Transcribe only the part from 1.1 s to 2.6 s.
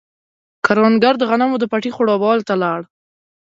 د غنمو د پټي خړوبولو ته